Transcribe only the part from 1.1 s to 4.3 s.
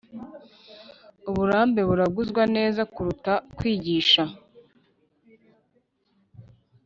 uburambe buragurwa neza kuruta kwigisha